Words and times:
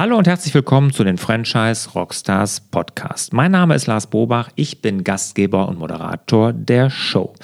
Hallo 0.00 0.16
und 0.16 0.26
herzlich 0.26 0.54
willkommen 0.54 0.94
zu 0.94 1.04
den 1.04 1.18
Franchise 1.18 1.90
Rockstars 1.90 2.62
Podcast. 2.70 3.34
Mein 3.34 3.50
Name 3.50 3.74
ist 3.74 3.86
Lars 3.86 4.06
Bobach, 4.06 4.48
ich 4.54 4.80
bin 4.80 5.04
Gastgeber 5.04 5.68
und 5.68 5.78
Moderator 5.78 6.54
der 6.54 6.88
Show. 6.88 7.34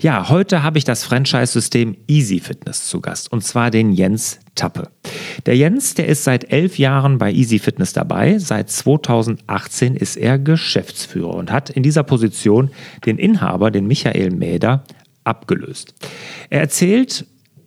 Ja, 0.00 0.28
heute 0.28 0.62
habe 0.62 0.78
ich 0.78 0.84
das 0.84 1.02
Franchise-System 1.02 1.96
Easy 2.06 2.38
Fitness 2.38 2.86
zu 2.86 3.00
Gast 3.00 3.32
und 3.32 3.42
zwar 3.42 3.72
den 3.72 3.90
Jens 3.90 4.38
Tappe. 4.54 4.90
Der 5.46 5.56
Jens, 5.56 5.94
der 5.94 6.06
ist 6.06 6.22
seit 6.22 6.52
elf 6.52 6.78
Jahren 6.78 7.18
bei 7.18 7.32
Easy 7.32 7.58
Fitness 7.58 7.92
dabei. 7.94 8.38
Seit 8.38 8.70
2018 8.70 9.96
ist 9.96 10.14
er 10.14 10.38
Geschäftsführer 10.38 11.34
und 11.34 11.50
hat 11.50 11.68
in 11.68 11.82
dieser 11.82 12.04
Position 12.04 12.70
den 13.04 13.18
Inhaber, 13.18 13.72
den 13.72 13.88
Michael 13.88 14.30
Mäder, 14.30 14.84
abgelöst. 15.24 15.94
Er 16.48 16.60
erzählt 16.60 17.26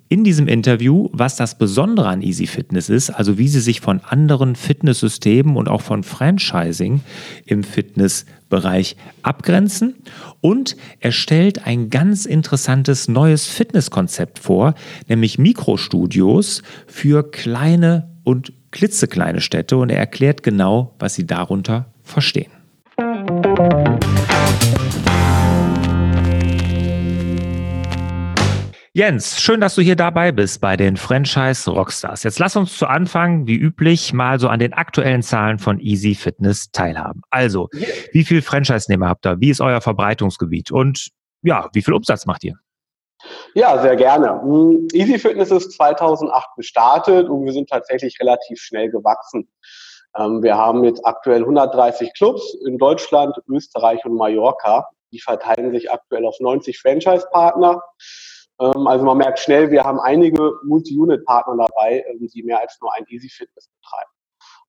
in 0.09 0.23
diesem 0.23 0.47
Interview, 0.47 1.09
was 1.11 1.35
das 1.35 1.57
Besondere 1.57 2.07
an 2.07 2.21
Easy 2.21 2.47
Fitness 2.47 2.89
ist, 2.89 3.09
also 3.09 3.37
wie 3.37 3.47
sie 3.47 3.59
sich 3.59 3.81
von 3.81 4.01
anderen 4.01 4.55
Fitnesssystemen 4.55 5.55
und 5.57 5.67
auch 5.67 5.81
von 5.81 6.03
Franchising 6.03 7.01
im 7.45 7.63
Fitnessbereich 7.63 8.95
abgrenzen. 9.21 9.95
Und 10.39 10.77
er 10.99 11.11
stellt 11.11 11.65
ein 11.67 11.89
ganz 11.89 12.25
interessantes 12.25 13.07
neues 13.07 13.47
Fitnesskonzept 13.47 14.39
vor, 14.39 14.75
nämlich 15.09 15.37
Mikrostudios 15.39 16.63
für 16.85 17.29
kleine 17.29 18.09
und 18.23 18.53
klitzekleine 18.71 19.41
Städte. 19.41 19.77
Und 19.77 19.89
er 19.89 19.99
erklärt 19.99 20.43
genau, 20.43 20.95
was 20.99 21.15
sie 21.15 21.25
darunter 21.25 21.91
verstehen. 22.03 22.51
Jens, 28.97 29.39
schön, 29.39 29.61
dass 29.61 29.75
du 29.75 29.83
hier 29.83 29.95
dabei 29.95 30.31
bist 30.31 30.59
bei 30.59 30.75
den 30.75 30.97
Franchise 30.97 31.69
Rockstars. 31.69 32.23
Jetzt 32.23 32.39
lass 32.39 32.55
uns 32.55 32.79
zu 32.79 32.87
Anfang, 32.87 33.45
wie 33.45 33.53
üblich, 33.53 34.11
mal 34.11 34.39
so 34.39 34.47
an 34.47 34.57
den 34.57 34.73
aktuellen 34.73 35.21
Zahlen 35.21 35.59
von 35.59 35.79
Easy 35.79 36.15
Fitness 36.15 36.71
teilhaben. 36.71 37.21
Also, 37.29 37.69
wie 38.11 38.23
viel 38.23 38.41
Franchise-Nehmer 38.41 39.07
habt 39.07 39.27
ihr? 39.27 39.39
Wie 39.39 39.51
ist 39.51 39.61
euer 39.61 39.81
Verbreitungsgebiet? 39.81 40.71
Und 40.71 41.09
ja, 41.43 41.69
wie 41.73 41.83
viel 41.83 41.93
Umsatz 41.93 42.25
macht 42.25 42.43
ihr? 42.43 42.55
Ja, 43.53 43.79
sehr 43.79 43.95
gerne. 43.97 44.41
Hm, 44.41 44.87
Easy 44.93 45.19
Fitness 45.19 45.51
ist 45.51 45.73
2008 45.73 46.47
gestartet 46.57 47.29
und 47.29 47.45
wir 47.45 47.53
sind 47.53 47.69
tatsächlich 47.69 48.19
relativ 48.19 48.59
schnell 48.59 48.89
gewachsen. 48.89 49.47
Ähm, 50.17 50.41
wir 50.41 50.57
haben 50.57 50.83
jetzt 50.83 51.05
aktuell 51.05 51.41
130 51.41 52.13
Clubs 52.17 52.57
in 52.65 52.79
Deutschland, 52.79 53.35
Österreich 53.47 54.03
und 54.05 54.15
Mallorca. 54.15 54.87
Die 55.11 55.19
verteilen 55.19 55.71
sich 55.71 55.91
aktuell 55.91 56.25
auf 56.25 56.39
90 56.39 56.79
Franchise-Partner. 56.79 57.79
Ähm, 58.59 58.87
also 58.87 59.05
man 59.05 59.17
merkt 59.17 59.39
schnell, 59.39 59.71
wir 59.71 59.83
haben 59.83 59.99
einige 59.99 60.53
Multi-Unit-Partner 60.63 61.67
dabei, 61.67 62.03
ähm, 62.09 62.27
die 62.33 62.43
mehr 62.43 62.59
als 62.59 62.77
nur 62.81 62.93
ein 62.93 63.05
Easy 63.07 63.29
Fitness 63.29 63.69
betreiben. 63.81 64.11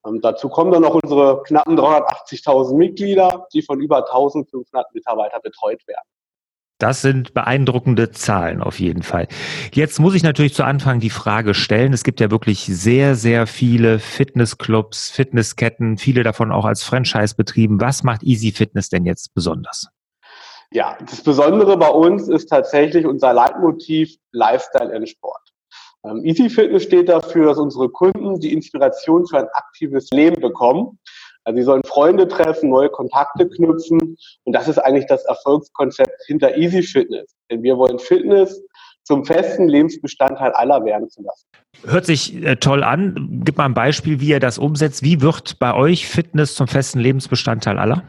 Ähm, 0.06 0.20
dazu 0.20 0.48
kommen 0.48 0.70
dann 0.70 0.82
noch 0.82 0.94
unsere 0.94 1.42
knappen 1.44 1.78
380.000 1.78 2.76
Mitglieder, 2.76 3.46
die 3.52 3.62
von 3.62 3.80
über 3.80 3.98
1500 3.98 4.94
Mitarbeitern 4.94 5.40
betreut 5.42 5.86
werden. 5.86 6.06
Das 6.80 7.02
sind 7.02 7.34
beeindruckende 7.34 8.12
Zahlen 8.12 8.62
auf 8.62 8.78
jeden 8.78 9.02
Fall. 9.02 9.26
Jetzt 9.72 9.98
muss 9.98 10.14
ich 10.14 10.22
natürlich 10.22 10.54
zu 10.54 10.62
Anfang 10.62 11.00
die 11.00 11.10
Frage 11.10 11.54
stellen. 11.54 11.92
Es 11.92 12.04
gibt 12.04 12.20
ja 12.20 12.30
wirklich 12.30 12.66
sehr, 12.66 13.16
sehr 13.16 13.48
viele 13.48 13.98
Fitnessclubs, 13.98 15.10
Fitnessketten, 15.10 15.98
viele 15.98 16.22
davon 16.22 16.52
auch 16.52 16.64
als 16.64 16.84
Franchise 16.84 17.34
betrieben. 17.34 17.80
Was 17.80 18.04
macht 18.04 18.22
Easy 18.22 18.52
Fitness 18.52 18.90
denn 18.90 19.04
jetzt 19.04 19.34
besonders? 19.34 19.88
Ja, 20.72 20.98
das 21.00 21.22
Besondere 21.22 21.76
bei 21.76 21.88
uns 21.88 22.28
ist 22.28 22.48
tatsächlich 22.48 23.06
unser 23.06 23.32
Leitmotiv 23.32 24.14
Lifestyle 24.32 24.94
and 24.94 25.08
Sport. 25.08 25.40
Ähm, 26.04 26.24
Easy 26.24 26.50
Fitness 26.50 26.82
steht 26.84 27.08
dafür, 27.08 27.46
dass 27.46 27.58
unsere 27.58 27.88
Kunden 27.88 28.38
die 28.38 28.52
Inspiration 28.52 29.26
für 29.26 29.38
ein 29.38 29.48
aktives 29.52 30.10
Leben 30.10 30.40
bekommen. 30.40 30.98
Also 31.44 31.56
sie 31.56 31.64
sollen 31.64 31.82
Freunde 31.84 32.28
treffen, 32.28 32.68
neue 32.68 32.90
Kontakte 32.90 33.48
knüpfen 33.48 34.16
und 34.44 34.52
das 34.52 34.68
ist 34.68 34.78
eigentlich 34.78 35.06
das 35.06 35.24
Erfolgskonzept 35.24 36.22
hinter 36.26 36.56
Easy 36.58 36.82
Fitness. 36.82 37.34
Denn 37.50 37.62
wir 37.62 37.78
wollen 37.78 37.98
Fitness 37.98 38.62
zum 39.04 39.24
festen 39.24 39.68
Lebensbestandteil 39.68 40.52
aller 40.52 40.84
werden 40.84 41.08
zu 41.08 41.22
lassen. 41.22 41.46
Hört 41.86 42.04
sich 42.04 42.44
äh, 42.44 42.56
toll 42.56 42.84
an. 42.84 43.40
Gib 43.42 43.56
mal 43.56 43.64
ein 43.64 43.72
Beispiel, 43.72 44.20
wie 44.20 44.28
ihr 44.28 44.40
das 44.40 44.58
umsetzt. 44.58 45.02
Wie 45.02 45.22
wird 45.22 45.58
bei 45.58 45.72
euch 45.72 46.06
Fitness 46.06 46.54
zum 46.54 46.68
festen 46.68 47.00
Lebensbestandteil 47.00 47.78
aller? 47.78 48.02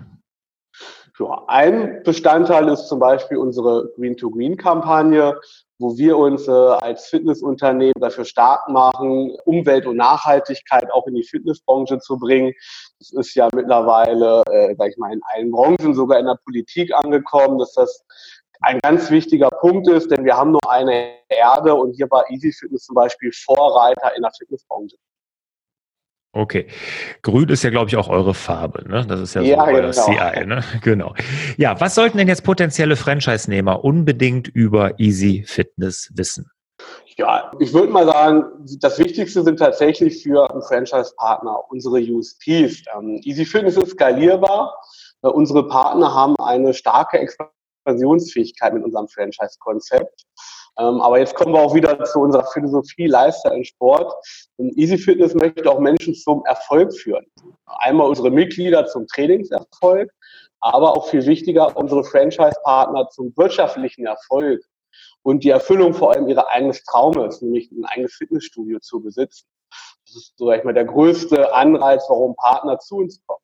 Ja, 1.20 1.44
ein 1.48 2.02
Bestandteil 2.04 2.70
ist 2.70 2.88
zum 2.88 3.00
Beispiel 3.00 3.36
unsere 3.36 3.92
Green-to-Green-Kampagne, 3.98 5.38
wo 5.78 5.98
wir 5.98 6.18
uns 6.18 6.48
äh, 6.48 6.52
als 6.52 7.08
Fitnessunternehmen 7.08 8.00
dafür 8.00 8.24
stark 8.24 8.70
machen, 8.70 9.36
Umwelt 9.44 9.86
und 9.86 9.98
Nachhaltigkeit 9.98 10.90
auch 10.94 11.08
in 11.08 11.16
die 11.16 11.24
Fitnessbranche 11.24 12.00
zu 12.00 12.18
bringen. 12.18 12.54
Das 13.00 13.12
ist 13.12 13.36
ja 13.36 13.50
mittlerweile, 13.54 14.44
äh, 14.50 14.74
sag 14.78 14.92
ich 14.92 14.98
mal, 14.98 15.12
in 15.12 15.20
allen 15.34 15.52
Branchen, 15.52 15.94
sogar 15.94 16.20
in 16.20 16.26
der 16.26 16.40
Politik 16.46 16.94
angekommen, 16.94 17.60
dass 17.60 17.74
das 17.74 18.06
ein 18.62 18.80
ganz 18.80 19.12
wichtiger 19.12 19.50
Punkt 19.50 19.90
ist, 19.90 20.12
denn 20.12 20.24
wir 20.24 20.38
haben 20.38 20.52
nur 20.52 20.72
eine 20.72 21.16
Erde 21.28 21.76
und 21.76 21.94
hier 21.96 22.10
war 22.10 22.30
Easy 22.30 22.54
Fitness 22.54 22.86
zum 22.86 22.96
Beispiel 22.96 23.32
Vorreiter 23.34 24.16
in 24.16 24.22
der 24.22 24.32
Fitnessbranche. 24.38 24.96
Okay. 26.32 26.68
Grün 27.24 27.50
ist 27.50 27.64
ja, 27.64 27.72
glaube 27.72 27.90
ich, 27.90 27.98
auch 27.98 28.08
eure 28.08 28.36
Farbe. 28.36 28.88
Ne? 28.88 29.06
Das 29.08 29.20
ist 29.20 29.34
ja, 29.34 29.42
ja 29.42 29.56
so 29.58 29.72
euer 29.72 29.82
genau. 29.82 29.92
CI. 29.92 30.46
Ne? 30.46 30.64
Genau. 30.84 31.16
Ja, 31.58 31.80
was 31.82 31.96
sollten 31.96 32.18
denn 32.18 32.28
jetzt 32.28 32.44
potenzielle 32.44 32.96
Franchise-Nehmer 32.96 33.84
unbedingt 33.84 34.48
über 34.48 35.00
Easy 35.00 35.44
Fitness 35.48 36.12
wissen? 36.14 36.52
Ja, 37.18 37.52
ich 37.60 37.74
würde 37.74 37.92
mal 37.92 38.06
sagen, 38.06 38.46
das 38.80 38.98
Wichtigste 39.00 39.44
sind 39.44 39.58
tatsächlich 39.58 40.24
für 40.24 40.50
einen 40.50 40.62
Franchise-Partner 40.62 41.64
unsere 41.70 42.00
USPs. 42.00 42.84
Ähm, 42.96 43.20
Easy 43.24 43.44
Fitness 43.44 43.76
ist 43.76 43.92
skalierbar. 43.92 44.74
Äh, 45.24 45.28
unsere 45.28 45.68
Partner 45.68 46.14
haben 46.14 46.36
eine 46.38 46.74
starke 46.74 47.20
Expansionsfähigkeit 47.20 48.74
mit 48.74 48.84
unserem 48.84 49.08
Franchise-Konzept. 49.08 50.26
Ähm, 50.80 51.02
aber 51.02 51.20
jetzt 51.20 51.36
kommen 51.36 51.54
wir 51.54 51.62
auch 51.62 51.76
wieder 51.76 52.04
zu 52.06 52.20
unserer 52.20 52.46
Philosophie 52.54 53.08
Lifestyle 53.08 53.56
und 53.56 53.68
Sport. 53.68 54.14
Easy 54.58 54.98
Fitness 54.98 55.36
möchte 55.36 55.70
auch 55.70 55.80
Menschen 55.80 56.16
zum 56.16 56.44
Erfolg 56.46 56.94
führen. 56.94 57.26
Einmal 57.66 58.08
unsere 58.08 58.32
Mitglieder 58.32 58.86
zum 58.86 59.06
Trainingserfolg, 59.08 60.10
aber 60.62 60.96
auch 60.96 61.10
viel 61.10 61.26
wichtiger 61.26 61.76
unsere 61.76 62.04
Franchise-Partner 62.04 63.10
zum 63.10 63.34
wirtschaftlichen 63.36 64.06
Erfolg 64.06 64.62
und 65.24 65.44
die 65.44 65.50
Erfüllung 65.50 65.94
vor 65.94 66.14
allem 66.14 66.30
ihrer 66.30 66.50
eigenes 66.50 66.84
Traumes, 66.86 67.42
nämlich 67.42 67.70
ein 67.72 67.86
eigenes 67.86 68.14
Fitnessstudio 68.14 68.80
zu 68.80 69.02
besitzen. 69.02 69.48
Das 70.06 70.16
ist, 70.16 70.34
sag 70.38 70.60
ich 70.60 70.64
mal, 70.64 70.74
der 70.74 70.86
größte 70.86 71.54
Anreiz, 71.54 72.06
warum 72.08 72.36
Partner 72.36 72.80
zu 72.80 72.98
uns 72.98 73.22
kommen. 73.28 73.44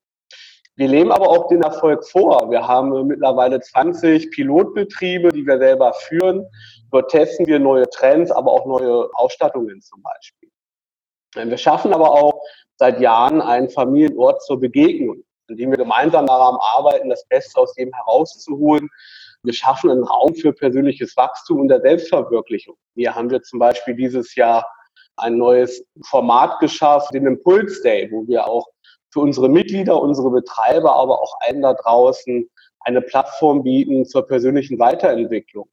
Wir 0.78 0.90
leben 0.90 1.12
aber 1.12 1.30
auch 1.30 1.48
den 1.48 1.62
Erfolg 1.62 2.06
vor. 2.06 2.52
Wir 2.52 2.68
haben 2.68 3.08
mittlerweile 3.08 3.62
20 3.62 4.30
Pilotbetriebe, 4.32 5.30
die 5.30 5.46
wir 5.46 5.58
selber 5.58 5.94
führen. 5.94 6.46
Dort 6.92 7.12
testen 7.12 7.46
wir 7.48 7.60
neue 7.60 7.90
Trends, 7.90 8.30
aber 8.30 8.52
auch 8.52 8.66
neue 8.66 9.10
Ausstattungen 9.14 9.82
zum 9.82 10.04
Beispiel. 10.04 10.50
Wir 11.36 11.58
schaffen 11.58 11.94
aber 11.94 12.12
auch 12.12 12.42
seit 12.76 13.00
Jahren 13.00 13.42
einen 13.42 13.70
Familienort 13.70 14.42
zur 14.44 14.60
Begegnung, 14.60 15.24
in 15.48 15.58
dem 15.58 15.72
wir 15.72 15.78
gemeinsam 15.78 16.26
daran 16.26 16.58
arbeiten, 16.60 17.10
das 17.10 17.26
Beste 17.28 17.60
aus 17.60 17.74
dem 17.76 17.94
herauszuholen. 17.94 18.90
Wir 19.44 19.54
schaffen 19.54 19.92
einen 19.92 20.04
Raum 20.04 20.36
für 20.36 20.52
persönliches 20.52 21.16
Wachstum 21.16 21.62
und 21.62 21.68
der 21.70 21.82
Selbstverwirklichung. 21.82 22.76
Hier 22.96 23.16
haben 23.16 23.30
wir 23.30 23.42
zum 23.44 23.60
Beispiel 23.60 23.96
dieses 23.96 24.36
Jahr 24.36 24.66
ein 25.18 25.38
neues 25.38 25.86
Format 26.06 26.60
geschafft, 26.60 27.14
den 27.14 27.28
Impulse 27.28 27.82
Day, 27.82 28.10
wo 28.12 28.28
wir 28.28 28.46
auch 28.46 28.68
für 29.16 29.22
unsere 29.22 29.48
Mitglieder, 29.48 30.02
unsere 30.02 30.30
Betreiber, 30.30 30.94
aber 30.94 31.22
auch 31.22 31.38
allen 31.40 31.62
da 31.62 31.74
draußen 31.74 32.50
eine 32.82 33.02
Plattform 33.02 33.64
bieten 33.64 34.06
zur 34.06 34.28
persönlichen 34.28 34.78
Weiterentwicklung. 34.78 35.70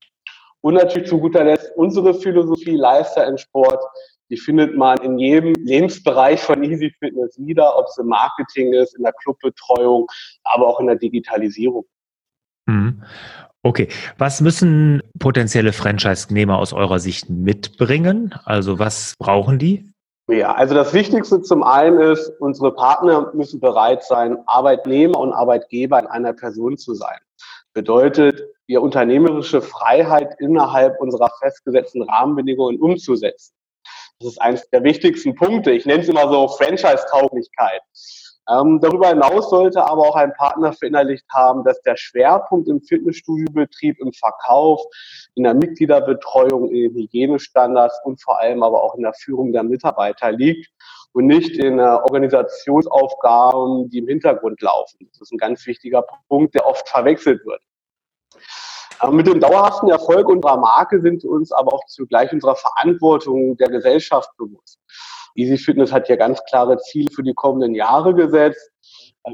Und 0.61 0.75
natürlich 0.75 1.09
zu 1.09 1.19
guter 1.19 1.43
Letzt 1.43 1.73
unsere 1.75 2.15
Philosophie 2.15 2.77
Lifestyle 2.77 3.29
in 3.29 3.39
Sport. 3.39 3.83
Die 4.31 4.37
findet 4.37 4.77
man 4.77 4.99
in 5.03 5.19
jedem 5.19 5.55
Lebensbereich 5.55 6.41
von 6.41 6.63
Easy 6.63 6.95
Fitness 7.01 7.37
wieder, 7.37 7.77
ob 7.77 7.87
es 7.87 7.99
im 7.99 8.07
Marketing 8.07 8.73
ist, 8.75 8.97
in 8.97 9.03
der 9.03 9.13
Clubbetreuung, 9.13 10.07
aber 10.45 10.69
auch 10.69 10.79
in 10.79 10.87
der 10.87 10.97
Digitalisierung. 10.97 11.85
Mhm. 12.67 13.03
Okay, 13.65 13.89
was 14.19 14.41
müssen 14.41 15.03
potenzielle 15.19 15.73
Franchise-Nehmer 15.73 16.59
aus 16.59 16.73
eurer 16.73 17.01
Sicht 17.01 17.29
mitbringen? 17.29 18.35
Also 18.45 18.79
was 18.79 19.15
brauchen 19.19 19.59
die? 19.59 19.92
Ja, 20.33 20.55
also 20.55 20.75
das 20.75 20.95
Wichtigste 20.95 21.43
zum 21.43 21.63
einen 21.63 22.01
ist, 22.01 22.33
unsere 22.41 22.73
Partner 22.73 23.31
müssen 23.35 23.61
bereit 23.61 24.03
sein, 24.03 24.39
Arbeitnehmer 24.47 25.19
und 25.19 25.35
Arbeitgeber 25.35 25.99
in 26.01 26.07
einer 26.07 26.33
Person 26.33 26.79
zu 26.79 26.95
sein. 26.95 27.19
Bedeutet, 27.75 28.43
die 28.67 28.79
unternehmerische 28.79 29.61
Freiheit 29.61 30.35
innerhalb 30.39 30.99
unserer 31.03 31.31
festgesetzten 31.39 32.03
Rahmenbedingungen 32.05 32.81
umzusetzen. 32.81 33.53
Das 34.21 34.31
ist 34.31 34.41
eines 34.41 34.71
der 34.71 34.83
wichtigsten 34.85 35.35
Punkte. 35.35 35.73
Ich 35.73 35.85
nenne 35.85 36.01
es 36.03 36.09
immer 36.09 36.27
so 36.31 36.49
Franchise-Tauglichkeit. 36.49 37.83
Ähm, 38.49 38.81
darüber 38.81 39.09
hinaus 39.09 39.51
sollte 39.51 39.85
aber 39.85 40.03
auch 40.03 40.17
ein 40.17 40.33
Partner 40.35 40.73
verinnerlicht 40.73 41.25
haben, 41.31 41.63
dass 41.63 41.81
der 41.83 41.97
Schwerpunkt 41.97 42.69
im 42.69 42.81
Fitnessstudiobetrieb, 42.81 44.01
im 44.01 44.13
Verkauf, 44.13 44.83
in 45.37 45.45
der 45.45 45.55
Mitgliederbetreuung, 45.55 46.69
in 46.69 46.93
den 46.93 46.95
Hygienestandards 46.95 48.01
und 48.05 48.21
vor 48.21 48.41
allem 48.41 48.65
aber 48.65 48.83
auch 48.83 48.97
in 48.97 49.03
der 49.03 49.15
Führung 49.15 49.53
der 49.53 49.63
Mitarbeiter 49.63 50.33
liegt 50.33 50.69
und 51.13 51.27
nicht 51.27 51.57
in 51.57 51.79
äh, 51.79 51.83
Organisationsaufgaben, 51.83 53.91
die 53.91 53.99
im 53.99 54.09
Hintergrund 54.09 54.61
laufen. 54.61 55.09
Das 55.13 55.21
ist 55.21 55.33
ein 55.33 55.39
ganz 55.39 55.65
wichtiger 55.67 56.05
Punkt, 56.29 56.55
der 56.55 56.67
oft 56.67 56.89
verwechselt 56.89 57.47
wird. 57.47 57.63
Aber 58.99 59.13
mit 59.13 59.27
dem 59.27 59.41
dauerhaften 59.41 59.91
Erfolg 59.91 60.29
unserer 60.29 60.57
Marke 60.57 61.01
sind 61.01 61.23
wir 61.23 61.31
uns 61.31 61.53
aber 61.53 61.75
auch 61.75 61.85
zugleich 61.87 62.33
unserer 62.33 62.57
Verantwortung 62.57 63.57
der 63.57 63.69
Gesellschaft 63.69 64.31
bewusst. 64.37 64.82
Easy 65.35 65.59
Fitness 65.59 65.93
hat 65.93 66.09
ja 66.09 66.17
ganz 66.17 66.43
klare 66.45 66.79
Ziele 66.79 67.11
für 67.15 67.23
die 67.23 67.35
kommenden 67.35 67.75
Jahre 67.75 68.15
gesetzt. 68.15 68.71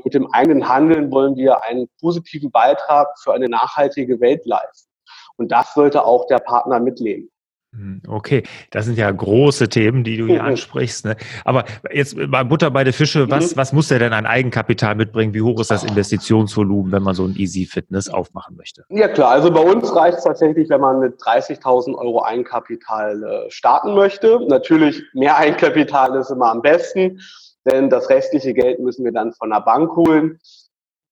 Mit 0.05 0.15
dem 0.15 0.31
eigenen 0.33 0.69
Handeln 0.69 1.11
wollen 1.11 1.37
wir 1.37 1.65
einen 1.65 1.89
positiven 2.01 2.51
Beitrag 2.51 3.09
für 3.23 3.33
eine 3.33 3.49
nachhaltige 3.49 4.21
Welt 4.21 4.45
leisten. 4.45 4.91
Und 5.37 5.51
das 5.51 5.73
sollte 5.75 6.05
auch 6.05 6.27
der 6.27 6.39
Partner 6.39 6.81
mitleben. 6.81 7.31
Hm, 7.79 8.03
okay, 8.09 8.43
das 8.73 8.87
sind 8.87 8.99
ja 8.99 9.09
große 9.09 9.69
Themen, 9.69 10.03
die 10.03 10.17
du 10.17 10.27
hier 10.27 10.43
mhm. 10.43 10.49
ansprichst. 10.49 11.05
Ne? 11.05 11.17
Aber 11.45 11.65
jetzt 11.93 12.17
bei 12.29 12.43
Butter 12.43 12.73
bei 12.73 12.83
der 12.83 12.93
Fische, 12.93 13.31
was, 13.31 13.55
mhm. 13.55 13.57
was 13.57 13.73
muss 13.73 13.87
der 13.89 14.01
denn 14.01 14.13
an 14.13 14.27
Eigenkapital 14.27 14.97
mitbringen? 14.97 15.33
Wie 15.33 15.43
hoch 15.43 15.61
ist 15.61 15.71
das 15.71 15.85
Investitionsvolumen, 15.85 16.91
wenn 16.91 17.05
man 17.05 17.15
so 17.15 17.25
ein 17.25 17.37
Easy 17.37 17.67
Fitness 17.67 18.09
aufmachen 18.09 18.57
möchte? 18.57 18.85
Ja 18.89 19.07
klar, 19.07 19.31
also 19.31 19.53
bei 19.53 19.61
uns 19.61 19.95
reicht 19.95 20.19
es 20.19 20.25
tatsächlich, 20.25 20.69
wenn 20.71 20.81
man 20.81 20.99
mit 20.99 21.21
30.000 21.21 21.95
Euro 21.95 22.25
Eigenkapital 22.25 23.23
äh, 23.23 23.51
starten 23.51 23.95
möchte. 23.95 24.41
Natürlich 24.49 25.01
mehr 25.15 25.37
Eigenkapital 25.37 26.17
ist 26.17 26.31
immer 26.31 26.51
am 26.51 26.63
besten, 26.63 27.21
denn 27.65 27.91
das 27.91 28.11
restliche 28.11 28.55
Geld 28.55 28.81
müssen 28.81 29.05
wir 29.05 29.13
dann 29.13 29.33
von 29.33 29.51
der 29.51 29.61
Bank 29.61 29.95
holen 29.95 30.41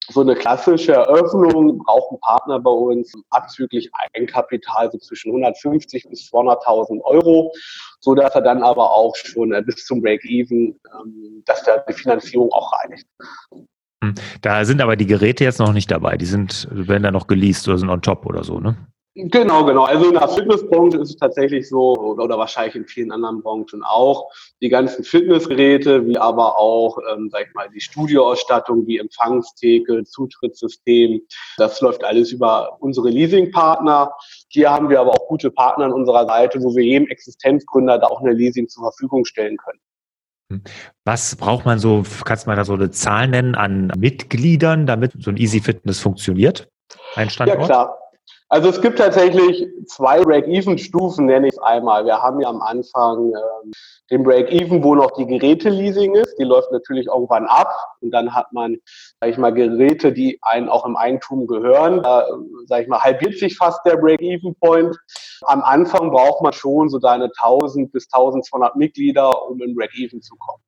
so 0.09 0.21
eine 0.21 0.35
klassische 0.35 0.93
Eröffnung 0.93 1.79
braucht 1.79 2.13
ein 2.13 2.21
Partner 2.21 2.61
bei 2.61 2.71
uns 2.71 3.13
abzüglich 3.31 3.91
Eigenkapital 4.15 4.91
so 4.91 4.99
zwischen 4.99 5.31
150 5.31 6.05
bis 6.09 6.31
200.000 6.33 7.01
Euro, 7.03 7.53
so 8.01 8.15
dass 8.15 8.35
er 8.35 8.43
dann 8.43 8.63
aber 8.63 8.93
auch 8.93 9.15
schon 9.17 9.53
äh, 9.53 9.63
bis 9.63 9.85
zum 9.85 10.01
Break-Even, 10.01 10.79
ähm, 11.01 11.43
dass 11.45 11.65
da 11.65 11.79
die 11.79 11.93
Finanzierung 11.93 12.53
auch 12.53 12.73
reicht. 12.73 13.07
Hm. 14.03 14.15
Da 14.43 14.65
sind 14.65 14.81
aber 14.81 14.97
die 14.97 15.07
Geräte 15.07 15.45
jetzt 15.45 15.59
noch 15.59 15.73
nicht 15.73 15.91
dabei. 15.91 16.17
Die 16.17 16.27
sind, 16.27 16.69
werden 16.71 17.03
da 17.03 17.11
noch 17.11 17.27
geleast 17.27 17.67
oder 17.69 17.79
sind 17.79 17.91
on 17.91 18.03
top 18.03 18.27
oder 18.27 18.45
so, 18.45 18.61
ne? 18.61 18.77
Genau, 19.19 19.65
genau. 19.65 19.85
Also 19.85 20.09
in 20.09 20.13
der 20.13 20.29
Fitnessbranche 20.29 20.99
ist 20.99 21.09
es 21.09 21.17
tatsächlich 21.17 21.71
so, 21.71 21.97
oder 21.97 22.37
wahrscheinlich 22.37 22.75
in 22.75 22.85
vielen 22.85 23.11
anderen 23.11 23.41
Branchen 23.41 23.83
auch, 23.83 24.31
die 24.61 24.69
ganzen 24.69 25.05
Fitnessgeräte, 25.05 26.07
wie 26.07 26.19
aber 26.19 26.59
auch, 26.59 26.99
ähm, 27.11 27.31
sag 27.33 27.47
ich 27.49 27.55
mal, 27.55 27.71
die 27.71 27.81
Studioausstattung, 27.81 28.87
wie 28.87 28.99
Empfangstheke, 28.99 30.05
Zutrittssystem, 30.05 31.23
das 31.57 31.81
läuft 31.81 32.05
alles 32.05 32.31
über 32.31 32.77
unsere 32.81 33.09
Leasingpartner. 33.09 34.13
Hier 34.49 34.71
haben 34.71 34.91
wir 34.91 35.01
aber 35.01 35.13
auch 35.13 35.29
gute 35.29 35.51
Partner 35.51 35.87
an 35.87 35.95
unserer 35.95 36.27
Seite, 36.27 36.63
wo 36.63 36.77
wir 36.77 36.85
jedem 36.85 37.07
Existenzgründer 37.09 37.99
da 37.99 38.09
auch 38.09 38.21
eine 38.21 38.35
Leasing 38.35 38.69
zur 38.69 38.83
Verfügung 38.83 39.25
stellen 39.25 39.57
können. 39.57 39.81
Hm. 40.53 40.63
Was 41.07 41.37
braucht 41.37 41.65
man 41.65 41.79
so, 41.79 42.03
kannst 42.27 42.45
du 42.45 42.51
mal 42.51 42.57
da 42.57 42.67
so 42.67 42.75
eine 42.75 42.91
Zahl 42.91 43.29
nennen 43.29 43.55
an 43.55 43.91
Mitgliedern, 43.97 44.85
damit 44.87 45.13
so 45.19 45.31
ein 45.31 45.39
Easy 45.39 45.61
Fitness 45.61 46.01
funktioniert? 46.01 46.69
Ein 47.15 47.31
Standort? 47.31 47.61
Ja, 47.61 47.65
klar. 47.65 47.99
Also 48.49 48.69
es 48.69 48.81
gibt 48.81 48.99
tatsächlich 48.99 49.67
zwei 49.87 50.23
Break-Even-Stufen, 50.23 51.27
nenne 51.27 51.49
ich 51.49 51.53
es 51.55 51.59
einmal. 51.59 52.05
Wir 52.05 52.23
haben 52.23 52.41
ja 52.41 52.49
am 52.49 52.63
Anfang 52.63 53.33
ähm, 53.33 53.73
den 54.11 54.23
Break-Even, 54.23 54.85
wo 54.85 54.95
noch 54.95 55.11
die 55.13 55.27
Geräte-Leasing 55.27 56.15
ist. 56.15 56.37
Die 56.39 56.45
läuft 56.45 56.71
natürlich 56.71 57.07
irgendwann 57.07 57.47
ab 57.47 57.69
und 58.01 58.13
dann 58.13 58.33
hat 58.33 58.53
man, 58.53 58.77
sage 59.21 59.33
ich 59.33 59.39
mal, 59.39 59.53
Geräte, 59.53 60.13
die 60.13 60.39
einen 60.43 60.69
auch 60.69 60.87
im 60.87 60.95
Eigentum 60.95 61.49
gehören. 61.49 62.03
Da, 62.05 62.25
sage 62.67 62.85
ich 62.85 62.89
mal, 62.89 63.01
halbiert 63.01 63.37
sich 63.37 63.57
fast 63.57 63.81
der 63.85 63.97
Break-Even-Point. 63.97 64.97
Am 65.43 65.63
Anfang 65.63 66.11
braucht 66.13 66.43
man 66.43 66.53
schon 66.53 66.89
so 66.89 67.01
deine 67.01 67.25
1000 67.25 67.91
bis 67.91 68.07
1200 68.13 68.77
Mitglieder, 68.77 69.49
um 69.49 69.61
in 69.61 69.75
Break-Even 69.75 70.23
zu 70.23 70.37
kommen. 70.37 70.63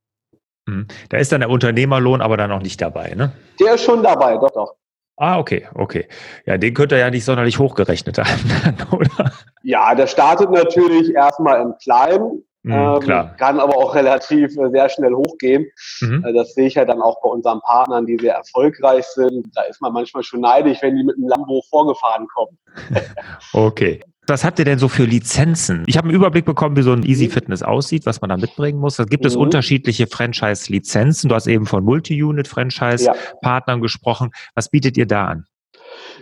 Hm. 0.69 0.87
Da 1.11 1.19
ist 1.19 1.31
dann 1.31 1.41
der 1.41 1.51
Unternehmerlohn 1.51 2.21
aber 2.23 2.37
dann 2.37 2.51
noch 2.51 2.61
nicht 2.61 2.81
dabei, 2.81 3.15
ne? 3.15 3.33
Der 3.61 3.75
ist 3.75 3.85
schon 3.85 4.03
dabei, 4.03 4.37
doch, 4.37 4.51
doch. 4.51 4.75
Ah, 5.19 5.39
okay, 5.39 5.67
okay. 5.75 6.07
Ja, 6.47 6.59
den 6.59 6.75
könnte 6.75 6.95
er 6.95 7.01
ja 7.01 7.11
nicht 7.11 7.25
sonderlich 7.25 7.59
hochgerechnet 7.59 8.19
haben, 8.19 8.77
oder? 8.93 9.33
Ja, 9.63 9.95
der 9.95 10.07
startet 10.07 10.51
natürlich 10.51 11.13
erstmal 11.13 11.61
im 11.61 11.75
Kleinen, 11.83 12.45
mhm, 12.63 12.73
ähm, 12.73 13.31
kann 13.37 13.59
aber 13.59 13.77
auch 13.77 13.97
relativ 13.97 14.57
äh, 14.57 14.71
sehr 14.71 14.89
schnell 14.89 15.13
hochgehen. 15.13 15.67
Mhm. 16.01 16.25
Äh, 16.25 16.33
das 16.33 16.55
sehe 16.55 16.69
ich 16.69 16.75
ja 16.75 16.85
dann 16.85 17.03
auch 17.03 17.21
bei 17.21 17.31
unseren 17.31 17.61
Partnern, 17.63 18.07
die 18.07 18.17
sehr 18.17 18.35
erfolgreich 18.35 19.07
sind. 19.07 19.49
Da 19.55 19.63
ist 19.63 19.83
man 19.83 19.93
manchmal 19.93 20.23
schon 20.23 20.41
neidisch, 20.41 20.79
wenn 20.83 20.97
die 20.97 21.03
mit 21.03 21.17
einem 21.17 21.27
Lambo 21.27 21.63
vorgefahren 21.69 22.29
kommen. 22.29 22.57
okay. 23.53 24.01
Was 24.29 24.45
habt 24.45 24.59
ihr 24.59 24.67
denn 24.67 24.79
so 24.79 24.89
für 24.89 25.05
Lizenzen? 25.05 25.85
Ich 25.87 25.97
habe 25.97 26.09
einen 26.09 26.15
Überblick 26.15 26.45
bekommen, 26.45 26.77
wie 26.77 26.83
so 26.83 26.93
ein 26.93 27.03
Easy 27.03 27.31
Fitness 27.31 27.63
aussieht, 27.63 28.05
was 28.05 28.21
man 28.21 28.29
da 28.29 28.37
mitbringen 28.37 28.79
muss. 28.79 28.97
Da 28.97 29.05
gibt 29.05 29.25
es 29.25 29.35
mhm. 29.35 29.43
unterschiedliche 29.43 30.07
Franchise-Lizenzen. 30.07 31.31
Du 31.31 31.35
hast 31.35 31.47
eben 31.47 31.65
von 31.65 31.83
Multi-Unit-Franchise-Partnern 31.83 33.79
ja. 33.79 33.83
gesprochen. 33.83 34.31
Was 34.55 34.69
bietet 34.69 34.99
ihr 34.99 35.07
da 35.07 35.25
an? 35.29 35.47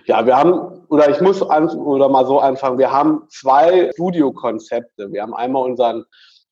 Ja, 0.05 0.25
wir 0.25 0.37
haben, 0.37 0.53
oder 0.89 1.11
ich 1.11 1.21
muss 1.21 1.43
an, 1.43 1.69
oder 1.69 2.09
mal 2.09 2.25
so 2.27 2.39
anfangen, 2.39 2.79
wir 2.79 2.93
haben 2.93 3.23
zwei 3.29 3.91
Studio-Konzepte. 3.95 5.11
Wir 5.11 5.23
haben 5.23 5.35
einmal 5.35 5.65
unseren 5.65 6.05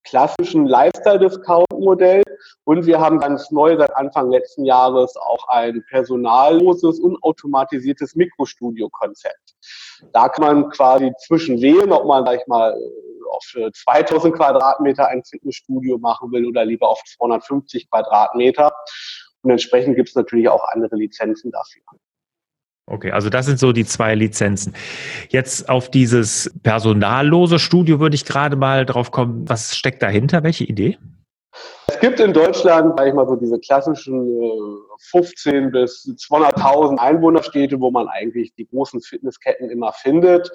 klassischen 0.04 0.66
Lifestyle-Discount-Modell 0.66 2.22
und 2.64 2.86
wir 2.86 3.00
haben 3.00 3.18
ganz 3.18 3.50
neu 3.50 3.76
seit 3.76 3.94
Anfang 3.96 4.30
letzten 4.30 4.64
Jahres 4.64 5.16
auch 5.16 5.48
ein 5.48 5.84
personalloses, 5.90 7.00
unautomatisiertes 7.00 8.14
Mikrostudio-Konzept. 8.14 9.54
Da 10.12 10.28
kann 10.28 10.44
man 10.44 10.70
quasi 10.70 11.12
zwischen 11.26 11.60
wählen, 11.60 11.92
ob 11.92 12.06
man, 12.06 12.24
sag 12.24 12.40
ich 12.40 12.46
mal, 12.46 12.74
auf 13.30 13.72
2000 13.74 14.34
Quadratmeter 14.34 15.08
ein 15.08 15.24
Fitnessstudio 15.24 15.98
machen 15.98 16.30
will 16.32 16.46
oder 16.46 16.64
lieber 16.64 16.88
auf 16.88 17.02
250 17.04 17.90
Quadratmeter. 17.90 18.72
Und 19.42 19.50
entsprechend 19.50 19.96
gibt 19.96 20.08
es 20.10 20.14
natürlich 20.14 20.48
auch 20.48 20.64
andere 20.68 20.96
Lizenzen 20.96 21.50
dafür. 21.50 21.82
Okay, 22.86 23.12
also 23.12 23.30
das 23.30 23.46
sind 23.46 23.58
so 23.58 23.72
die 23.72 23.86
zwei 23.86 24.14
Lizenzen. 24.14 24.74
Jetzt 25.30 25.70
auf 25.70 25.90
dieses 25.90 26.52
personallose 26.62 27.58
Studio 27.58 27.98
würde 27.98 28.14
ich 28.14 28.26
gerade 28.26 28.56
mal 28.56 28.84
drauf 28.84 29.10
kommen. 29.10 29.48
Was 29.48 29.74
steckt 29.74 30.02
dahinter? 30.02 30.42
Welche 30.42 30.64
Idee? 30.64 30.98
Es 31.86 32.00
gibt 32.00 32.20
in 32.20 32.32
Deutschland, 32.32 32.94
sag 32.96 33.06
ich 33.06 33.14
mal, 33.14 33.26
so 33.26 33.36
diese 33.36 33.58
klassischen 33.58 34.78
15 35.10 35.54
äh, 35.54 35.70
bis 35.70 36.04
200.000 36.04 36.98
Einwohnerstädte, 36.98 37.80
wo 37.80 37.90
man 37.90 38.08
eigentlich 38.08 38.52
die 38.54 38.66
großen 38.66 39.00
Fitnessketten 39.00 39.70
immer 39.70 39.92
findet. 39.92 40.50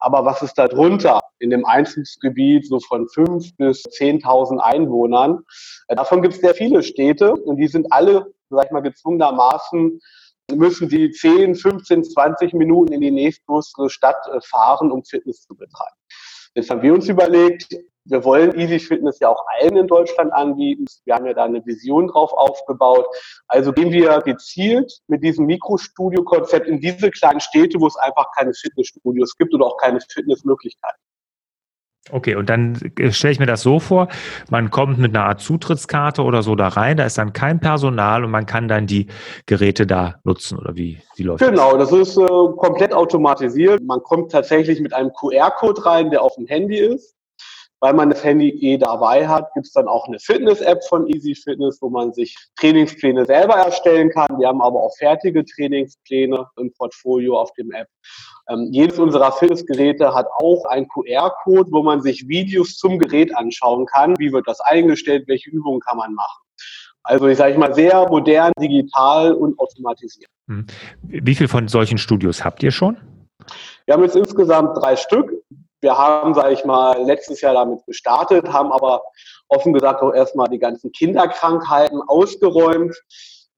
Aber 0.00 0.24
was 0.24 0.42
ist 0.42 0.54
da 0.54 0.68
drunter? 0.68 1.20
In 1.38 1.50
dem 1.50 1.64
Einzugsgebiet 1.64 2.66
so 2.68 2.78
von 2.80 3.08
5 3.08 3.56
bis 3.56 3.82
10.000 3.84 4.58
Einwohnern. 4.58 5.40
Äh, 5.88 5.96
davon 5.96 6.22
gibt 6.22 6.34
es 6.34 6.40
sehr 6.40 6.54
viele 6.54 6.82
Städte 6.82 7.32
und 7.32 7.56
die 7.56 7.68
sind 7.68 7.92
alle, 7.92 8.26
sag 8.50 8.66
ich 8.66 8.70
mal, 8.70 8.80
gezwungenermaßen 8.80 10.00
müssen 10.50 10.88
die 10.88 11.10
10, 11.10 11.54
15, 11.54 12.04
20 12.04 12.52
Minuten 12.54 12.92
in 12.92 13.00
die 13.00 13.10
nächstgrößere 13.10 13.90
Stadt 13.90 14.26
äh, 14.32 14.40
fahren, 14.42 14.90
um 14.90 15.04
Fitness 15.04 15.42
zu 15.42 15.54
betreiben. 15.54 15.96
Jetzt 16.54 16.70
haben 16.70 16.82
wir 16.82 16.92
uns 16.92 17.08
überlegt, 17.08 17.74
wir 18.04 18.24
wollen 18.24 18.58
Easy 18.58 18.80
Fitness 18.80 19.20
ja 19.20 19.28
auch 19.28 19.44
allen 19.54 19.76
in 19.76 19.86
Deutschland 19.86 20.32
anbieten. 20.32 20.86
Wir 21.04 21.14
haben 21.14 21.24
ja 21.24 21.34
da 21.34 21.44
eine 21.44 21.64
Vision 21.64 22.08
drauf 22.08 22.32
aufgebaut. 22.32 23.06
Also 23.46 23.72
gehen 23.72 23.92
wir 23.92 24.20
gezielt 24.22 24.92
mit 25.06 25.22
diesem 25.22 25.46
Mikrostudio-Konzept 25.46 26.66
in 26.66 26.80
diese 26.80 27.10
kleinen 27.10 27.40
Städte, 27.40 27.80
wo 27.80 27.86
es 27.86 27.96
einfach 27.96 28.26
keine 28.36 28.52
Fitnessstudios 28.54 29.36
gibt 29.36 29.54
oder 29.54 29.66
auch 29.66 29.76
keine 29.76 30.00
Fitnessmöglichkeiten. 30.00 31.00
Okay, 32.10 32.34
und 32.34 32.50
dann 32.50 32.78
äh, 32.98 33.12
stelle 33.12 33.32
ich 33.32 33.38
mir 33.38 33.46
das 33.46 33.62
so 33.62 33.78
vor, 33.78 34.08
man 34.50 34.70
kommt 34.70 34.98
mit 34.98 35.14
einer 35.14 35.24
Art 35.26 35.40
Zutrittskarte 35.40 36.22
oder 36.22 36.42
so 36.42 36.56
da 36.56 36.68
rein, 36.68 36.96
da 36.96 37.04
ist 37.04 37.16
dann 37.16 37.32
kein 37.32 37.60
Personal 37.60 38.24
und 38.24 38.30
man 38.32 38.44
kann 38.44 38.66
dann 38.66 38.88
die 38.88 39.06
Geräte 39.46 39.86
da 39.86 40.16
nutzen 40.24 40.58
oder 40.58 40.74
wie, 40.74 41.00
wie 41.16 41.22
läuft 41.22 41.44
genau, 41.44 41.76
das? 41.76 41.90
Das 41.90 42.08
ist 42.08 42.16
äh, 42.16 42.26
komplett 42.56 42.92
automatisiert. 42.92 43.82
Man 43.84 44.02
kommt 44.02 44.32
tatsächlich 44.32 44.80
mit 44.80 44.92
einem 44.92 45.12
QR-Code 45.12 45.86
rein, 45.86 46.10
der 46.10 46.22
auf 46.22 46.34
dem 46.34 46.46
Handy 46.46 46.78
ist 46.78 47.14
weil 47.82 47.94
man 47.94 48.10
das 48.10 48.22
Handy 48.22 48.50
eh 48.60 48.78
dabei 48.78 49.26
hat, 49.26 49.52
gibt 49.54 49.66
es 49.66 49.72
dann 49.72 49.88
auch 49.88 50.06
eine 50.06 50.20
Fitness-App 50.20 50.84
von 50.84 51.08
Easy 51.08 51.34
Fitness, 51.34 51.82
wo 51.82 51.90
man 51.90 52.12
sich 52.12 52.36
Trainingspläne 52.60 53.26
selber 53.26 53.54
erstellen 53.54 54.08
kann. 54.08 54.38
Wir 54.38 54.46
haben 54.46 54.62
aber 54.62 54.80
auch 54.80 54.96
fertige 54.96 55.44
Trainingspläne 55.44 56.46
im 56.58 56.72
Portfolio 56.74 57.36
auf 57.36 57.52
dem 57.54 57.72
App. 57.72 57.88
Ähm, 58.48 58.68
jedes 58.70 58.98
unserer 58.98 59.32
Fitnessgeräte 59.32 60.14
hat 60.14 60.26
auch 60.38 60.64
einen 60.66 60.88
QR-Code, 60.88 61.70
wo 61.70 61.82
man 61.82 62.02
sich 62.02 62.26
Videos 62.28 62.76
zum 62.76 62.98
Gerät 62.98 63.36
anschauen 63.36 63.86
kann. 63.86 64.18
Wie 64.18 64.32
wird 64.32 64.48
das 64.48 64.60
eingestellt? 64.60 65.24
Welche 65.28 65.50
Übungen 65.50 65.80
kann 65.80 65.96
man 65.96 66.14
machen? 66.14 66.42
Also 67.04 67.26
ich 67.26 67.38
sage 67.38 67.58
mal 67.58 67.74
sehr 67.74 68.08
modern, 68.08 68.52
digital 68.60 69.32
und 69.32 69.58
automatisiert. 69.58 70.30
Hm. 70.48 70.66
Wie 71.02 71.34
viele 71.34 71.48
von 71.48 71.68
solchen 71.68 71.98
Studios 71.98 72.44
habt 72.44 72.62
ihr 72.62 72.70
schon? 72.70 72.96
Wir 73.86 73.94
haben 73.94 74.04
jetzt 74.04 74.16
insgesamt 74.16 74.76
drei 74.76 74.96
Stück. 74.96 75.32
Wir 75.80 75.98
haben, 75.98 76.32
sage 76.34 76.54
ich 76.54 76.64
mal, 76.64 77.02
letztes 77.02 77.40
Jahr 77.40 77.54
damit 77.54 77.84
gestartet, 77.86 78.52
haben 78.52 78.70
aber 78.70 79.02
offen 79.48 79.72
gesagt 79.72 80.00
auch 80.00 80.14
erstmal 80.14 80.48
die 80.48 80.60
ganzen 80.60 80.92
Kinderkrankheiten 80.92 82.00
ausgeräumt, 82.06 82.94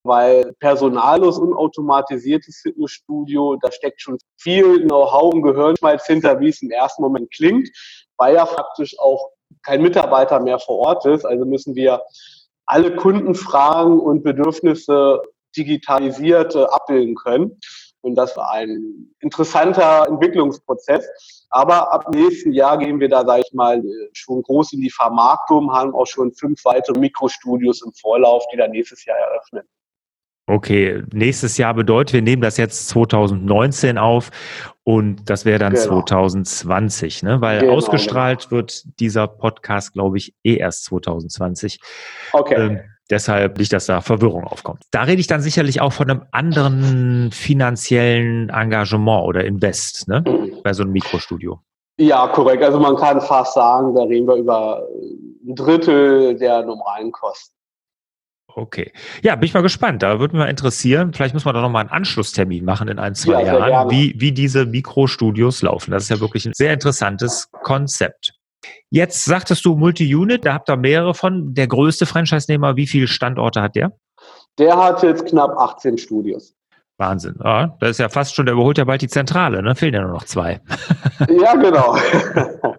weil 0.05 0.53
personallos 0.61 1.39
unautomatisiertes 1.39 2.61
Fitnessstudio, 2.63 3.57
da 3.57 3.73
steckt 3.73 4.01
schon 4.01 4.19
viel 4.39 4.83
Know-how 4.87 5.35
und 5.35 5.43
Gehirnschmalz 5.43 6.07
hinter, 6.07 6.39
wie 6.41 6.51
es 6.51 6.63
im 6.63 6.71
ersten 6.71 7.03
Moment 7.03 7.33
klingt, 7.33 7.69
weil 8.19 8.35
ja 8.35 8.47
faktisch 8.47 8.99
auch 8.99 9.31
kein 9.63 9.83
Mitarbeiter 9.83 10.41
mehr 10.41 10.59
vor 10.59 10.79
Ort 10.79 11.07
ist. 11.07 11.25
Also 11.25 11.45
müssen 11.47 11.75
wir 11.75 12.03
alle 12.67 12.95
Kundenfragen 12.95 13.99
und 13.99 14.23
Bedürfnisse 14.23 15.23
digitalisiert 15.57 16.55
äh, 16.55 16.65
abbilden 16.65 17.15
können. 17.15 17.59
Und 18.03 18.17
das 18.17 18.37
war 18.37 18.51
ein 18.51 19.15
interessanter 19.21 20.07
Entwicklungsprozess. 20.07 21.09
Aber 21.49 21.91
ab 21.91 22.15
nächsten 22.15 22.53
Jahr 22.53 22.77
gehen 22.77 23.01
wir 23.01 23.09
da, 23.09 23.25
sage 23.25 23.45
ich 23.47 23.55
mal, 23.55 23.83
schon 24.13 24.43
groß 24.43 24.75
in 24.75 24.83
die 24.83 24.91
Vermarktung, 24.91 25.73
haben 25.73 25.95
auch 25.95 26.07
schon 26.07 26.35
fünf 26.35 26.63
weitere 26.67 26.99
Mikrostudios 26.99 27.81
im 27.83 27.93
Vorlauf, 27.95 28.45
die 28.53 28.59
dann 28.59 28.73
nächstes 28.73 29.07
Jahr 29.07 29.17
eröffnen. 29.17 29.67
Okay, 30.47 31.03
nächstes 31.13 31.57
Jahr 31.57 31.73
bedeutet, 31.73 32.13
wir 32.13 32.23
nehmen 32.23 32.43
das 32.43 32.59
jetzt 32.59 32.89
2019 32.89 33.97
auf 33.97 34.31
und 34.83 35.31
das 35.31 35.47
wäre 35.47 35.59
dann 35.59 35.73
genau. 35.73 36.03
2020, 36.03 37.23
ne? 37.23 37.41
Weil 37.41 37.61
genau, 37.61 37.73
ausgestrahlt 37.73 38.49
genau. 38.51 38.57
wird 38.59 39.01
dieser 39.01 39.27
Podcast, 39.27 39.95
glaube 39.95 40.19
ich, 40.19 40.35
eh 40.45 40.57
erst 40.57 40.85
2020. 40.85 41.81
Okay. 42.35 42.55
Ähm, 42.55 42.81
deshalb 43.09 43.59
nicht, 43.59 43.73
dass 43.73 43.87
da 43.87 44.03
Verwirrung 44.03 44.45
aufkommt. 44.45 44.83
Da 44.91 45.05
rede 45.05 45.21
ich 45.21 45.29
dann 45.29 45.41
sicherlich 45.41 45.81
auch 45.81 45.95
von 45.95 46.11
einem 46.11 46.23
anderen 46.31 47.31
finanziellen 47.33 48.51
Engagement 48.51 49.25
oder 49.25 49.45
Invest, 49.45 50.09
ne? 50.09 50.23
Bei 50.63 50.75
so 50.75 50.83
einem 50.83 50.93
Mikrostudio. 50.93 51.59
Ja, 51.97 52.27
korrekt. 52.29 52.63
Also 52.63 52.79
man 52.79 52.97
kann 52.97 53.21
fast 53.23 53.55
sagen, 53.55 53.95
da 53.95 54.03
reden 54.03 54.27
wir 54.27 54.37
über 54.37 54.87
ein 55.47 55.55
Drittel 55.55 56.37
der 56.37 56.65
normalen 56.67 57.13
Kosten. 57.13 57.55
Okay. 58.57 58.93
Ja, 59.23 59.35
bin 59.35 59.47
ich 59.47 59.55
mal 59.55 59.63
gespannt. 59.63 60.03
Da 60.03 60.21
würde 60.21 60.37
mich 60.37 60.45
mal 60.45 60.51
interessieren. 60.51 61.13
Vielleicht 61.13 61.35
muss 61.35 61.45
man 61.45 61.55
da 61.55 61.61
nochmal 61.61 61.81
einen 61.81 61.91
Anschlusstermin 61.91 62.65
machen 62.65 62.89
in 62.89 62.99
ein, 62.99 63.15
zwei 63.15 63.43
ja, 63.43 63.69
Jahren, 63.69 63.91
wie, 63.91 64.15
wie 64.17 64.33
diese 64.33 64.65
Mikrostudios 64.65 65.63
laufen. 65.63 65.91
Das 65.91 66.05
ist 66.05 66.09
ja 66.11 66.21
wirklich 66.21 66.47
ein 66.47 66.53
sehr 66.55 66.73
interessantes 66.73 67.49
Konzept. 67.51 68.35
Jetzt 68.91 69.25
sagtest 69.25 69.65
du 69.65 69.77
Multi-Unit, 69.77 70.47
da 70.47 70.55
habt 70.55 70.71
ihr 70.71 70.77
mehrere 70.77 71.15
von. 71.15 71.53
Der 71.55 71.67
größte 71.67 72.07
Franchise-Nehmer, 72.07 72.77
wie 72.77 72.87
viele 72.87 73.09
Standorte 73.09 73.61
hat 73.61 73.75
der? 73.75 73.93
Der 74.59 74.77
hat 74.77 75.03
jetzt 75.03 75.27
knapp 75.27 75.51
18 75.59 75.99
Studios. 75.99 76.55
Wahnsinn. 76.97 77.35
Ja, 77.43 77.77
das 77.81 77.91
ist 77.91 77.99
ja 77.99 78.09
fast 78.09 78.37
schon, 78.37 78.47
der 78.47 78.55
überholt 78.55 78.79
ja 78.79 78.85
bald 78.85 79.03
die 79.03 79.09
Zentrale, 79.09 79.63
ne? 79.63 79.75
Fehlen 79.75 79.95
ja 79.95 80.03
nur 80.03 80.13
noch 80.13 80.25
zwei. 80.25 80.61
Ja, 81.29 81.55
genau. 81.57 81.97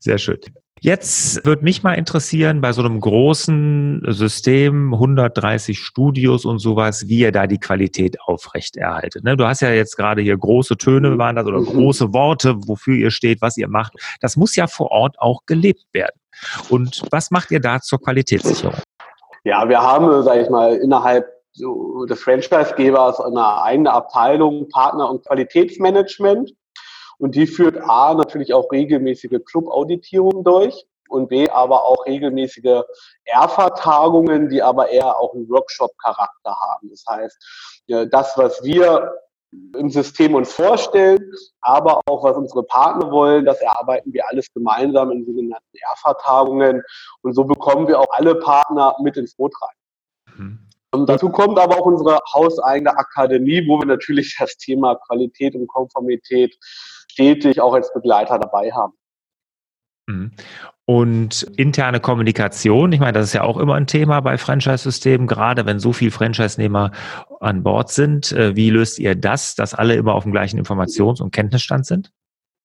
Sehr 0.00 0.18
schön. 0.18 0.38
Jetzt 0.82 1.44
würde 1.44 1.62
mich 1.62 1.82
mal 1.82 1.92
interessieren, 1.92 2.62
bei 2.62 2.72
so 2.72 2.80
einem 2.80 3.00
großen 3.00 4.02
System, 4.08 4.94
130 4.94 5.78
Studios 5.78 6.46
und 6.46 6.58
sowas, 6.58 7.06
wie 7.06 7.18
ihr 7.18 7.32
da 7.32 7.46
die 7.46 7.58
Qualität 7.58 8.18
aufrechterhaltet. 8.22 9.22
Ne? 9.22 9.36
Du 9.36 9.46
hast 9.46 9.60
ja 9.60 9.72
jetzt 9.72 9.98
gerade 9.98 10.22
hier 10.22 10.38
große 10.38 10.78
Töne 10.78 11.18
waren 11.18 11.36
das 11.36 11.44
oder 11.44 11.60
mhm. 11.60 11.66
große 11.66 12.14
Worte, 12.14 12.56
wofür 12.66 12.94
ihr 12.94 13.10
steht, 13.10 13.42
was 13.42 13.58
ihr 13.58 13.68
macht. 13.68 13.92
Das 14.22 14.38
muss 14.38 14.56
ja 14.56 14.66
vor 14.66 14.90
Ort 14.90 15.16
auch 15.18 15.42
gelebt 15.44 15.84
werden. 15.92 16.18
Und 16.70 17.02
was 17.10 17.30
macht 17.30 17.50
ihr 17.50 17.60
da 17.60 17.80
zur 17.80 18.00
Qualitätssicherung? 18.00 18.76
Ja, 19.44 19.68
wir 19.68 19.82
haben, 19.82 20.22
sage 20.22 20.42
ich 20.42 20.48
mal, 20.48 20.76
innerhalb 20.76 21.28
des 22.08 22.22
Franchise-Gebers 22.22 23.20
eine 23.20 23.62
eigene 23.62 23.92
Abteilung 23.92 24.66
Partner- 24.70 25.10
und 25.10 25.26
Qualitätsmanagement. 25.26 26.52
Und 27.20 27.34
die 27.34 27.46
führt 27.46 27.76
A 27.82 28.14
natürlich 28.14 28.54
auch 28.54 28.72
regelmäßige 28.72 29.44
Club-Auditierungen 29.44 30.42
durch 30.42 30.86
und 31.10 31.28
B 31.28 31.50
aber 31.50 31.84
auch 31.84 32.06
regelmäßige 32.06 32.82
Erfa-Tagungen, 33.24 34.48
die 34.48 34.62
aber 34.62 34.88
eher 34.88 35.18
auch 35.18 35.34
einen 35.34 35.48
Workshop-Charakter 35.50 36.56
haben. 36.56 36.88
Das 36.88 37.04
heißt, 37.08 37.84
das, 38.10 38.38
was 38.38 38.64
wir 38.64 39.12
im 39.76 39.90
System 39.90 40.34
uns 40.34 40.52
vorstellen, 40.52 41.32
aber 41.60 42.00
auch 42.06 42.22
was 42.24 42.36
unsere 42.36 42.62
Partner 42.62 43.10
wollen, 43.10 43.44
das 43.44 43.60
erarbeiten 43.60 44.12
wir 44.12 44.26
alles 44.28 44.46
gemeinsam 44.54 45.10
in 45.10 45.26
sogenannten 45.26 45.76
Erfa-Tagungen 45.90 46.82
und 47.22 47.34
so 47.34 47.44
bekommen 47.44 47.86
wir 47.86 48.00
auch 48.00 48.10
alle 48.12 48.36
Partner 48.36 48.96
mit 49.02 49.16
ins 49.16 49.34
Boot 49.34 49.52
rein. 49.60 49.76
Und 50.92 51.08
dazu 51.08 51.30
kommt 51.30 51.58
aber 51.58 51.78
auch 51.78 51.86
unsere 51.86 52.18
hauseigene 52.34 52.96
Akademie, 52.96 53.66
wo 53.68 53.78
wir 53.78 53.86
natürlich 53.86 54.36
das 54.38 54.56
Thema 54.56 54.96
Qualität 55.06 55.54
und 55.54 55.68
Konformität 55.68 56.56
stetig 57.10 57.60
auch 57.60 57.74
als 57.74 57.92
Begleiter 57.92 58.38
dabei 58.38 58.72
haben. 58.72 58.92
Mhm. 60.06 60.32
Und 60.86 61.42
interne 61.56 62.00
Kommunikation, 62.00 62.90
ich 62.90 62.98
meine, 62.98 63.12
das 63.12 63.26
ist 63.26 63.32
ja 63.34 63.42
auch 63.42 63.58
immer 63.58 63.74
ein 63.74 63.86
Thema 63.86 64.20
bei 64.20 64.36
Franchise-Systemen, 64.36 65.28
gerade 65.28 65.64
wenn 65.64 65.78
so 65.78 65.92
viele 65.92 66.10
Franchise-Nehmer 66.10 66.90
an 67.38 67.62
Bord 67.62 67.90
sind. 67.90 68.32
Äh, 68.32 68.56
wie 68.56 68.70
löst 68.70 68.98
ihr 68.98 69.14
das, 69.14 69.54
dass 69.54 69.72
alle 69.72 69.94
immer 69.94 70.14
auf 70.14 70.24
dem 70.24 70.32
gleichen 70.32 70.58
Informations- 70.58 71.22
und 71.22 71.32
Kenntnisstand 71.32 71.86
sind? 71.86 72.10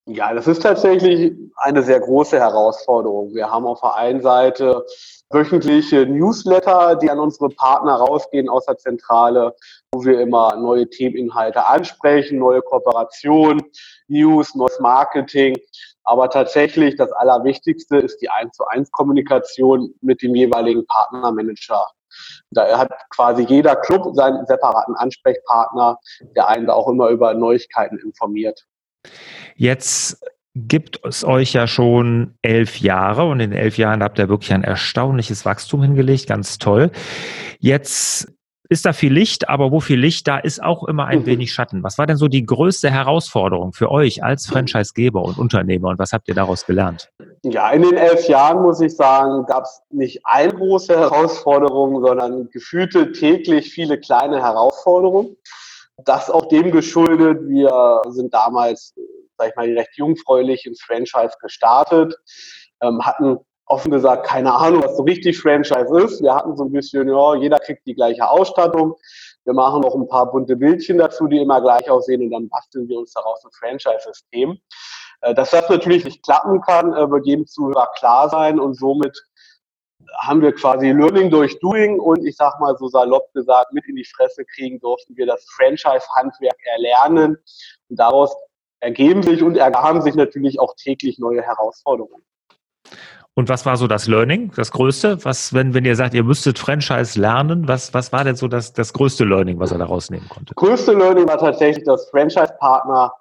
Ja, 0.07 0.33
das 0.33 0.47
ist 0.47 0.63
tatsächlich 0.63 1.33
eine 1.57 1.83
sehr 1.83 1.99
große 1.99 2.39
Herausforderung. 2.39 3.33
Wir 3.35 3.49
haben 3.49 3.65
auf 3.65 3.81
der 3.81 3.95
einen 3.95 4.21
Seite 4.21 4.83
wöchentliche 5.29 6.05
Newsletter, 6.05 6.95
die 6.95 7.09
an 7.09 7.19
unsere 7.19 7.49
Partner 7.49 7.95
rausgehen 7.95 8.49
aus 8.49 8.65
der 8.65 8.77
Zentrale, 8.77 9.55
wo 9.91 10.03
wir 10.03 10.21
immer 10.21 10.55
neue 10.55 10.89
Themeninhalte 10.89 11.65
ansprechen, 11.65 12.39
neue 12.39 12.61
Kooperationen, 12.61 13.61
News, 14.07 14.55
neues 14.55 14.79
Marketing. 14.79 15.57
Aber 16.03 16.29
tatsächlich 16.29 16.95
das 16.95 17.11
Allerwichtigste 17.11 17.97
ist 17.97 18.21
die 18.21 18.29
1 18.29 18.55
zu 18.55 18.65
1 18.67 18.91
Kommunikation 18.91 19.93
mit 20.01 20.21
dem 20.21 20.35
jeweiligen 20.35 20.85
Partnermanager. 20.85 21.85
Da 22.51 22.77
hat 22.77 22.91
quasi 23.09 23.43
jeder 23.43 23.75
Club 23.75 24.15
seinen 24.15 24.45
separaten 24.45 24.95
Ansprechpartner, 24.95 25.97
der 26.35 26.47
einen 26.47 26.67
da 26.67 26.73
auch 26.73 26.87
immer 26.87 27.09
über 27.09 27.33
Neuigkeiten 27.33 27.97
informiert. 27.97 28.65
Jetzt 29.55 30.23
gibt 30.55 31.01
es 31.03 31.25
euch 31.25 31.51
ja 31.51 31.67
schon 31.67 32.33
elf 32.41 32.79
Jahre 32.79 33.25
und 33.25 33.41
in 33.41 33.51
elf 33.51 33.77
Jahren 33.77 34.01
habt 34.01 34.17
ihr 34.17 34.29
wirklich 34.29 34.53
ein 34.53 34.63
erstaunliches 34.63 35.45
Wachstum 35.45 35.83
hingelegt, 35.83 36.27
ganz 36.27 36.57
toll. 36.57 36.91
Jetzt 37.59 38.31
ist 38.69 38.85
da 38.85 38.93
viel 38.93 39.13
Licht, 39.13 39.49
aber 39.49 39.71
wo 39.71 39.79
viel 39.81 39.99
Licht, 39.99 40.27
da 40.27 40.37
ist 40.37 40.63
auch 40.63 40.85
immer 40.85 41.05
ein 41.05 41.19
mhm. 41.19 41.25
wenig 41.25 41.53
Schatten. 41.53 41.83
Was 41.83 41.97
war 41.97 42.07
denn 42.07 42.15
so 42.15 42.29
die 42.29 42.45
größte 42.45 42.89
Herausforderung 42.89 43.73
für 43.73 43.91
euch 43.91 44.23
als 44.23 44.47
Franchisegeber 44.47 45.21
und 45.23 45.37
Unternehmer 45.37 45.89
und 45.89 45.99
was 45.99 46.13
habt 46.13 46.29
ihr 46.29 46.35
daraus 46.35 46.65
gelernt? 46.65 47.09
Ja, 47.43 47.69
in 47.71 47.83
den 47.83 47.97
elf 47.97 48.27
Jahren 48.27 48.63
muss 48.63 48.79
ich 48.79 48.95
sagen, 48.95 49.45
gab 49.45 49.65
es 49.65 49.81
nicht 49.91 50.21
eine 50.23 50.53
große 50.53 50.97
Herausforderung, 50.97 52.01
sondern 52.01 52.49
gefühlte 52.49 53.11
täglich 53.11 53.71
viele 53.71 53.99
kleine 53.99 54.41
Herausforderungen. 54.41 55.35
Das 56.03 56.29
auch 56.29 56.47
dem 56.47 56.71
geschuldet, 56.71 57.47
wir 57.47 58.01
sind 58.09 58.33
damals 58.33 58.93
sag 59.37 59.49
ich 59.49 59.55
mal, 59.55 59.65
recht 59.65 59.97
jungfräulich 59.97 60.65
ins 60.65 60.81
Franchise 60.81 61.35
gestartet, 61.41 62.15
ähm, 62.81 63.05
hatten 63.05 63.39
offen 63.67 63.91
gesagt 63.91 64.27
keine 64.27 64.53
Ahnung, 64.53 64.83
was 64.83 64.95
so 64.95 65.03
richtig 65.03 65.39
Franchise 65.39 65.87
ist. 66.03 66.21
Wir 66.21 66.35
hatten 66.35 66.55
so 66.55 66.65
ein 66.65 66.71
bisschen, 66.71 67.07
ja, 67.07 67.35
jeder 67.35 67.59
kriegt 67.59 67.85
die 67.87 67.95
gleiche 67.95 68.29
Ausstattung. 68.29 68.95
Wir 69.43 69.53
machen 69.53 69.81
noch 69.81 69.95
ein 69.95 70.07
paar 70.07 70.31
bunte 70.31 70.55
Bildchen 70.55 70.97
dazu, 70.97 71.27
die 71.27 71.39
immer 71.39 71.61
gleich 71.61 71.89
aussehen 71.89 72.21
und 72.21 72.31
dann 72.31 72.49
basteln 72.49 72.87
wir 72.87 72.99
uns 72.99 73.13
daraus 73.13 73.43
ein 73.43 73.51
Franchise-System. 73.51 74.57
Äh, 75.21 75.33
dass 75.33 75.51
das 75.51 75.69
natürlich 75.69 76.05
nicht 76.05 76.23
klappen 76.23 76.61
kann, 76.61 76.93
äh, 76.93 77.09
wird 77.09 77.25
jedem 77.25 77.47
Zuhörer 77.47 77.89
klar 77.97 78.29
sein 78.29 78.59
und 78.59 78.75
somit 78.75 79.17
haben 80.19 80.41
wir 80.41 80.53
quasi 80.53 80.91
Learning 80.91 81.29
durch 81.29 81.57
Doing 81.59 81.99
und 81.99 82.25
ich 82.25 82.35
sag 82.35 82.59
mal 82.59 82.75
so 82.77 82.87
salopp 82.87 83.33
gesagt, 83.33 83.73
mit 83.73 83.85
in 83.87 83.95
die 83.95 84.05
Fresse 84.05 84.45
kriegen 84.45 84.79
durften 84.79 85.17
wir 85.17 85.25
das 85.25 85.45
Franchise-Handwerk 85.55 86.57
erlernen 86.75 87.37
und 87.89 87.99
daraus 87.99 88.35
ergeben 88.79 89.23
sich 89.23 89.43
und 89.43 89.57
ergaben 89.57 90.01
sich 90.01 90.15
natürlich 90.15 90.59
auch 90.59 90.75
täglich 90.75 91.19
neue 91.19 91.41
Herausforderungen. 91.41 92.23
Und 93.37 93.49
was 93.49 93.65
war 93.65 93.75
so 93.75 93.87
das 93.87 94.07
Learning, 94.07 94.51
das 94.55 94.71
Größte? 94.71 95.25
Was, 95.25 95.53
wenn, 95.53 95.73
wenn 95.73 95.83
ihr 95.83 95.97
sagt, 95.97 96.13
ihr 96.13 96.23
müsstet 96.23 96.57
Franchise 96.57 97.19
lernen, 97.19 97.67
was, 97.67 97.93
was 97.93 98.13
war 98.13 98.23
denn 98.23 98.37
so 98.37 98.47
das, 98.47 98.71
das 98.71 98.93
größte 98.93 99.25
Learning, 99.25 99.59
was 99.59 99.73
er 99.73 99.77
daraus 99.77 100.09
nehmen 100.09 100.29
konnte? 100.29 100.53
Größte 100.55 100.93
Learning 100.93 101.27
war 101.27 101.37
tatsächlich, 101.37 101.83
dass 101.83 102.09
Franchise-Partner 102.11 103.11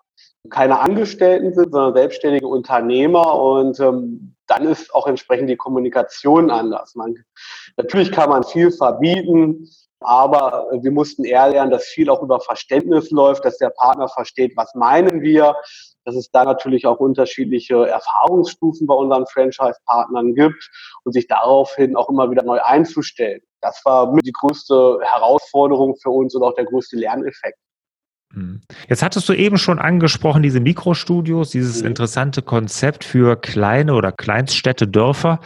keine 0.50 0.78
Angestellten 0.78 1.52
sind, 1.52 1.72
sondern 1.72 1.94
selbstständige 1.94 2.46
Unternehmer 2.46 3.34
und 3.34 3.80
ähm, 3.80 4.34
dann 4.46 4.66
ist 4.66 4.94
auch 4.94 5.06
entsprechend 5.06 5.48
die 5.48 5.56
Kommunikation 5.56 6.50
anders. 6.50 6.94
Man, 6.94 7.16
natürlich 7.76 8.12
kann 8.12 8.28
man 8.28 8.44
viel 8.44 8.70
verbieten, 8.70 9.68
aber 10.04 10.68
wir 10.80 10.92
mussten 10.92 11.24
eher 11.24 11.48
lernen, 11.48 11.70
dass 11.70 11.84
viel 11.84 12.10
auch 12.10 12.22
über 12.22 12.40
Verständnis 12.40 13.10
läuft, 13.10 13.44
dass 13.44 13.58
der 13.58 13.70
Partner 13.70 14.08
versteht, 14.08 14.56
was 14.56 14.74
meinen 14.74 15.22
wir, 15.22 15.56
dass 16.04 16.14
es 16.16 16.30
da 16.30 16.44
natürlich 16.44 16.86
auch 16.86 17.00
unterschiedliche 17.00 17.86
Erfahrungsstufen 17.86 18.86
bei 18.86 18.94
unseren 18.94 19.26
Franchise-Partnern 19.26 20.34
gibt 20.34 20.70
und 21.04 21.12
sich 21.12 21.26
daraufhin 21.26 21.96
auch 21.96 22.08
immer 22.08 22.30
wieder 22.30 22.42
neu 22.42 22.60
einzustellen. 22.60 23.40
Das 23.60 23.80
war 23.84 24.14
die 24.22 24.32
größte 24.32 24.98
Herausforderung 25.02 25.96
für 25.96 26.10
uns 26.10 26.34
und 26.34 26.42
auch 26.42 26.54
der 26.54 26.66
größte 26.66 26.96
Lerneffekt. 26.96 27.58
Mhm. 28.34 28.60
Jetzt 28.88 29.02
hattest 29.02 29.28
du 29.28 29.32
eben 29.32 29.58
schon 29.58 29.78
angesprochen, 29.78 30.42
diese 30.42 30.60
Mikrostudios, 30.60 31.50
dieses 31.50 31.82
mhm. 31.82 31.88
interessante 31.88 32.42
Konzept 32.42 33.04
für 33.04 33.36
kleine 33.36 33.94
oder 33.94 34.12
Kleinststädte, 34.12 34.88
Dörfer. 34.88 35.40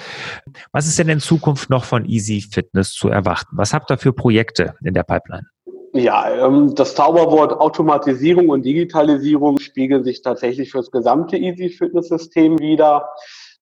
Was 0.73 0.87
ist 0.87 0.99
denn 0.99 1.09
in 1.09 1.21
Zukunft 1.21 1.71
noch 1.71 1.85
von 1.85 2.05
Easy 2.05 2.41
Fitness 2.41 2.93
zu 2.93 3.09
erwarten? 3.09 3.57
Was 3.57 3.73
habt 3.73 3.91
ihr 3.91 3.99
für 3.99 4.13
Projekte 4.13 4.75
in 4.83 4.95
der 4.95 5.03
Pipeline? 5.03 5.47
Ja, 5.95 6.47
ähm, 6.47 6.75
das 6.75 6.95
Zauberwort 6.95 7.53
Automatisierung 7.53 8.51
und 8.51 8.65
Digitalisierung 8.65 9.59
spiegeln 9.59 10.05
sich 10.05 10.23
tatsächlich 10.23 10.71
für 10.71 10.79
das 10.79 10.91
gesamte 10.91 11.37
Easy 11.37 11.71
Fitness 11.71 12.09
System 12.09 12.59
wieder. 12.59 13.09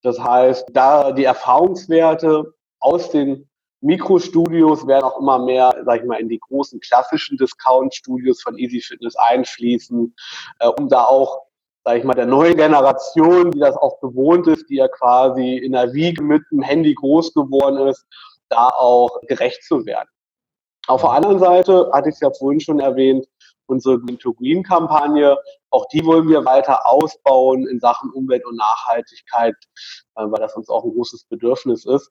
Das 0.02 0.18
heißt, 0.18 0.66
da 0.72 1.12
die 1.12 1.24
Erfahrungswerte 1.24 2.52
aus 2.80 3.10
den 3.10 3.48
Mikrostudios 3.80 4.86
werden 4.86 5.04
auch 5.04 5.20
immer 5.20 5.38
mehr, 5.38 5.82
sag 5.84 6.00
ich 6.00 6.06
mal, 6.06 6.20
in 6.20 6.28
die 6.28 6.40
großen 6.40 6.80
klassischen 6.80 7.36
Discount-Studios 7.36 8.42
von 8.42 8.56
Easy 8.58 8.80
Fitness 8.80 9.14
einfließen, 9.16 10.14
äh, 10.60 10.68
um 10.68 10.88
da 10.88 11.04
auch, 11.04 11.42
sag 11.84 11.98
ich 11.98 12.04
mal, 12.04 12.14
der 12.14 12.26
neuen 12.26 12.56
Generation, 12.56 13.50
die 13.50 13.60
das 13.60 13.76
auch 13.76 14.00
gewohnt 14.00 14.46
ist, 14.46 14.68
die 14.68 14.76
ja 14.76 14.88
quasi 14.88 15.56
in 15.56 15.72
der 15.72 15.92
Wiege 15.92 16.22
mit 16.22 16.42
dem 16.50 16.62
Handy 16.62 16.94
groß 16.94 17.34
geworden 17.34 17.86
ist, 17.88 18.06
da 18.48 18.68
auch 18.68 19.20
gerecht 19.22 19.62
zu 19.64 19.84
werden. 19.84 20.08
Auf 20.88 21.02
der 21.02 21.10
anderen 21.10 21.38
Seite, 21.38 21.90
hatte 21.92 22.08
ich 22.08 22.14
es 22.14 22.20
ja 22.20 22.30
vorhin 22.30 22.60
schon 22.60 22.80
erwähnt, 22.80 23.26
unsere 23.66 24.00
Green 24.00 24.18
to 24.18 24.32
Green 24.32 24.62
Kampagne, 24.62 25.36
auch 25.70 25.86
die 25.88 26.04
wollen 26.04 26.28
wir 26.28 26.44
weiter 26.44 26.86
ausbauen 26.86 27.66
in 27.66 27.80
Sachen 27.80 28.10
Umwelt 28.10 28.44
und 28.46 28.56
Nachhaltigkeit, 28.56 29.54
äh, 30.16 30.24
weil 30.24 30.40
das 30.40 30.56
uns 30.56 30.68
auch 30.68 30.84
ein 30.84 30.92
großes 30.92 31.24
Bedürfnis 31.24 31.84
ist. 31.84 32.10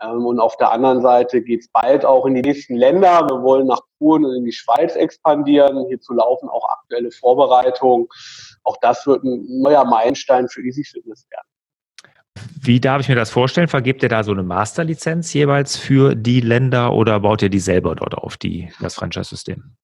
Ähm, 0.00 0.26
und 0.26 0.40
auf 0.40 0.56
der 0.56 0.72
anderen 0.72 1.00
Seite 1.02 1.42
geht 1.42 1.60
es 1.60 1.68
bald 1.68 2.04
auch 2.04 2.26
in 2.26 2.34
die 2.34 2.42
nächsten 2.42 2.76
Länder. 2.76 3.26
Wir 3.28 3.42
wollen 3.42 3.66
nach 3.66 3.80
Polen 3.98 4.24
und 4.24 4.36
in 4.36 4.44
die 4.44 4.52
Schweiz 4.52 4.96
expandieren. 4.96 5.86
Hierzu 5.88 6.14
laufen 6.14 6.48
auch 6.48 6.68
aktuelle 6.68 7.10
Vorbereitungen. 7.10 8.06
Auch 8.64 8.76
das 8.80 9.06
wird 9.06 9.24
ein 9.24 9.44
neuer 9.62 9.84
Meilenstein 9.84 10.48
für 10.48 10.62
Easy 10.62 10.84
Fitness 10.84 11.26
werden. 11.30 11.46
Wie 12.60 12.80
darf 12.80 13.00
ich 13.00 13.08
mir 13.08 13.14
das 13.14 13.30
vorstellen? 13.30 13.68
Vergebt 13.68 14.02
ihr 14.02 14.08
da 14.08 14.22
so 14.22 14.32
eine 14.32 14.42
Masterlizenz 14.42 15.32
jeweils 15.32 15.76
für 15.76 16.14
die 16.14 16.40
Länder 16.40 16.92
oder 16.92 17.20
baut 17.20 17.42
ihr 17.42 17.50
die 17.50 17.58
selber 17.58 17.94
dort 17.94 18.14
auf, 18.14 18.36
die, 18.36 18.72
das 18.80 18.94
Franchise-System? 18.94 19.76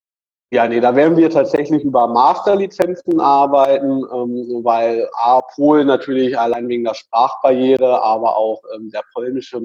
Ja, 0.51 0.67
nee, 0.67 0.79
da 0.79 0.95
werden 0.95 1.15
wir 1.15 1.29
tatsächlich 1.29 1.83
über 1.83 2.07
Masterlizenzen 2.07 3.19
arbeiten, 3.19 4.03
ähm, 4.11 4.63
weil 4.63 5.07
A, 5.13 5.41
Polen 5.41 5.85
natürlich 5.85 6.37
allein 6.39 6.67
wegen 6.67 6.83
der 6.83 6.95
Sprachbarriere, 6.95 8.01
aber 8.01 8.35
auch 8.35 8.59
ähm, 8.75 8.89
der 8.89 9.03
polnische 9.13 9.61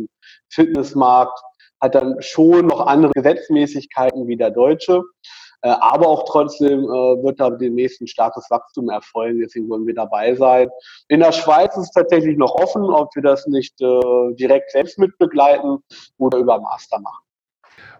Fitnessmarkt 0.51 1.41
hat 1.81 1.95
dann 1.95 2.17
schon 2.21 2.67
noch 2.67 2.87
andere 2.87 3.13
Gesetzmäßigkeiten 3.13 4.29
wie 4.29 4.37
der 4.37 4.51
deutsche. 4.51 5.03
Äh, 5.63 5.75
aber 5.81 6.07
auch 6.07 6.27
trotzdem 6.27 6.81
äh, 6.81 7.23
wird 7.23 7.41
da 7.41 7.49
demnächst 7.49 8.03
ein 8.03 8.07
starkes 8.07 8.51
Wachstum 8.51 8.91
erfolgen, 8.91 9.41
deswegen 9.41 9.71
wollen 9.71 9.87
wir 9.87 9.95
dabei 9.95 10.35
sein. 10.35 10.69
In 11.09 11.21
der 11.21 11.33
Schweiz 11.33 11.75
ist 11.79 11.85
es 11.85 11.91
tatsächlich 11.93 12.37
noch 12.37 12.55
offen, 12.57 12.83
ob 12.83 13.09
wir 13.15 13.23
das 13.23 13.47
nicht 13.47 13.81
äh, 13.81 14.35
direkt 14.35 14.71
selbst 14.71 14.99
mitbegleiten 14.99 15.79
oder 16.19 16.37
über 16.37 16.61
Master 16.61 17.01
machen. 17.01 17.25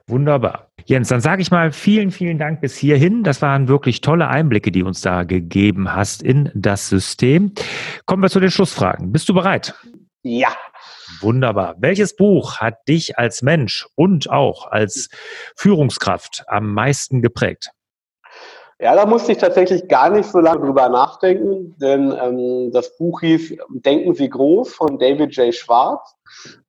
Wunderbar. 0.07 0.69
Jens, 0.87 1.09
dann 1.09 1.21
sage 1.21 1.41
ich 1.41 1.51
mal 1.51 1.73
vielen, 1.73 2.11
vielen 2.11 2.39
Dank 2.39 2.61
bis 2.61 2.77
hierhin. 2.77 3.23
Das 3.23 3.41
waren 3.41 3.69
wirklich 3.69 4.03
tolle 4.03 4.29
Einblicke, 4.29 4.71
die 4.71 4.83
uns 4.83 5.01
da 5.01 5.25
gegeben 5.25 5.95
hast 5.95 6.23
in 6.23 6.51
das 6.55 6.91
System. 6.91 7.53
Kommen 8.05 8.23
wir 8.23 8.29
zu 8.29 8.41
den 8.41 8.51
Schlussfragen. 8.51 9.11
Bist 9.11 9.29
du 9.29 9.35
bereit? 9.35 9.75
Ja. 10.23 10.55
Wunderbar. 11.21 11.77
Welches 11.79 12.17
Buch 12.17 12.59
hat 12.59 12.87
dich 12.87 13.19
als 13.19 13.41
Mensch 13.41 13.87
und 13.95 14.29
auch 14.29 14.67
als 14.67 15.09
Führungskraft 15.57 16.45
am 16.49 16.75
meisten 16.75 17.23
geprägt? 17.23 17.71
Ja, 18.81 18.97
da 18.97 19.07
musste 19.07 19.33
ich 19.33 19.39
tatsächlich 19.39 19.87
gar 19.89 20.11
nicht 20.11 20.29
so 20.29 20.41
lange 20.41 20.67
drüber 20.67 20.89
nachdenken, 20.89 21.77
denn 21.79 22.13
ähm, 22.21 22.73
das 22.73 22.97
Buch 22.97 23.21
hieß 23.21 23.57
Denken 23.69 24.15
Sie 24.15 24.29
groß 24.29 24.75
von 24.75 24.99
David 24.99 25.35
J. 25.37 25.55
Schwarz. 25.55 26.17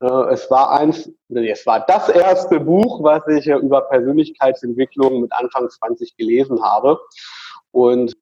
Äh, 0.01 0.33
es 0.33 0.49
war 0.51 0.71
eins, 0.71 1.11
nee, 1.29 1.49
es 1.49 1.65
war 1.65 1.83
das 1.85 2.09
erste 2.09 2.59
Buch, 2.59 3.03
was 3.03 3.27
ich 3.27 3.47
äh, 3.47 3.55
über 3.55 3.81
Persönlichkeitsentwicklung 3.89 5.21
mit 5.21 5.33
Anfang 5.33 5.67
20 5.67 6.15
gelesen 6.15 6.61
habe. 6.63 6.99
Und 7.71 8.15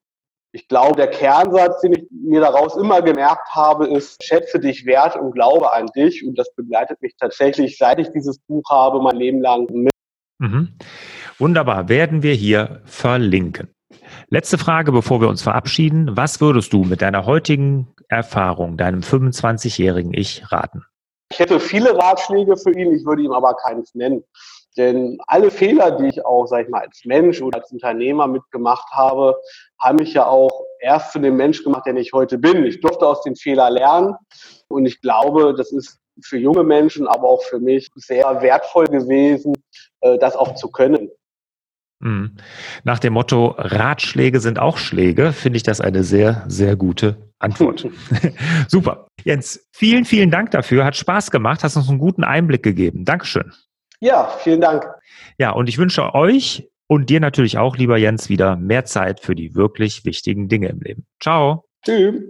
ich 0.52 0.68
glaube, 0.68 0.96
der 0.96 1.08
Kernsatz, 1.08 1.80
den 1.80 1.92
ich 1.94 2.06
mir 2.10 2.40
daraus 2.40 2.76
immer 2.76 3.02
gemerkt 3.02 3.48
habe, 3.50 3.88
ist, 3.88 4.22
schätze 4.22 4.60
dich 4.60 4.86
wert 4.86 5.16
und 5.16 5.32
glaube 5.32 5.72
an 5.72 5.86
dich. 5.96 6.24
Und 6.24 6.38
das 6.38 6.54
begleitet 6.54 7.02
mich 7.02 7.16
tatsächlich, 7.18 7.76
seit 7.76 7.98
ich 7.98 8.10
dieses 8.12 8.38
Buch 8.38 8.62
habe, 8.70 9.02
mein 9.02 9.16
Leben 9.16 9.42
lang 9.42 9.66
mit. 9.70 9.93
Mhm. 10.38 10.76
Wunderbar, 11.38 11.88
werden 11.88 12.22
wir 12.22 12.34
hier 12.34 12.82
verlinken. 12.84 13.74
Letzte 14.28 14.58
Frage, 14.58 14.92
bevor 14.92 15.20
wir 15.20 15.28
uns 15.28 15.42
verabschieden. 15.42 16.16
Was 16.16 16.40
würdest 16.40 16.72
du 16.72 16.84
mit 16.84 17.02
deiner 17.02 17.26
heutigen 17.26 17.94
Erfahrung, 18.08 18.76
deinem 18.76 19.00
25-jährigen 19.00 20.12
Ich 20.12 20.50
raten? 20.50 20.84
Ich 21.30 21.38
hätte 21.38 21.58
viele 21.58 21.96
Ratschläge 21.96 22.56
für 22.56 22.72
ihn, 22.72 22.92
ich 22.92 23.04
würde 23.04 23.22
ihm 23.22 23.32
aber 23.32 23.54
keins 23.54 23.94
nennen. 23.94 24.22
Denn 24.76 25.18
alle 25.26 25.50
Fehler, 25.50 25.92
die 25.92 26.08
ich 26.08 26.24
auch, 26.24 26.46
sag 26.46 26.64
ich 26.64 26.68
mal, 26.68 26.82
als 26.82 27.02
Mensch 27.04 27.40
oder 27.40 27.58
als 27.58 27.70
Unternehmer 27.70 28.26
mitgemacht 28.26 28.88
habe, 28.90 29.36
haben 29.78 29.98
mich 29.98 30.14
ja 30.14 30.26
auch 30.26 30.64
erst 30.80 31.12
zu 31.12 31.20
dem 31.20 31.36
Mensch 31.36 31.62
gemacht, 31.62 31.86
der 31.86 31.96
ich 31.96 32.12
heute 32.12 32.38
bin. 32.38 32.64
Ich 32.64 32.80
durfte 32.80 33.06
aus 33.06 33.22
den 33.22 33.36
Fehlern 33.36 33.72
lernen 33.72 34.14
und 34.68 34.86
ich 34.86 35.00
glaube, 35.00 35.54
das 35.56 35.72
ist 35.72 36.00
für 36.22 36.38
junge 36.38 36.64
Menschen, 36.64 37.06
aber 37.06 37.28
auch 37.28 37.42
für 37.42 37.58
mich 37.58 37.90
sehr 37.96 38.42
wertvoll 38.42 38.86
gewesen, 38.86 39.54
äh, 40.00 40.18
das 40.18 40.36
auch 40.36 40.54
zu 40.54 40.70
können. 40.70 41.10
Mhm. 42.00 42.36
Nach 42.84 42.98
dem 42.98 43.14
Motto, 43.14 43.54
Ratschläge 43.56 44.40
sind 44.40 44.58
auch 44.58 44.76
Schläge, 44.76 45.32
finde 45.32 45.56
ich 45.56 45.62
das 45.62 45.80
eine 45.80 46.04
sehr, 46.04 46.44
sehr 46.48 46.76
gute 46.76 47.16
Antwort. 47.38 47.88
Super. 48.68 49.08
Jens, 49.24 49.66
vielen, 49.72 50.04
vielen 50.04 50.30
Dank 50.30 50.50
dafür. 50.50 50.84
Hat 50.84 50.96
Spaß 50.96 51.30
gemacht, 51.30 51.64
hast 51.64 51.76
uns 51.76 51.88
einen 51.88 51.98
guten 51.98 52.24
Einblick 52.24 52.62
gegeben. 52.62 53.04
Dankeschön. 53.04 53.52
Ja, 54.00 54.28
vielen 54.38 54.60
Dank. 54.60 54.86
Ja, 55.38 55.50
und 55.50 55.68
ich 55.68 55.78
wünsche 55.78 56.14
euch 56.14 56.68
und 56.86 57.08
dir 57.08 57.20
natürlich 57.20 57.56
auch, 57.56 57.76
lieber 57.76 57.96
Jens, 57.96 58.28
wieder 58.28 58.56
mehr 58.56 58.84
Zeit 58.84 59.20
für 59.20 59.34
die 59.34 59.54
wirklich 59.54 60.04
wichtigen 60.04 60.48
Dinge 60.48 60.68
im 60.68 60.80
Leben. 60.80 61.06
Ciao. 61.20 61.64
Tschüss. 61.84 62.22